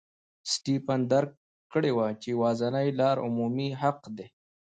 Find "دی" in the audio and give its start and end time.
4.17-4.27